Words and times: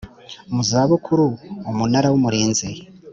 mu 0.53 0.61
za 0.69 0.81
bukuru 0.89 1.25
Umunara 1.71 2.07
w 2.13 2.15
Umurinzi 2.19 2.67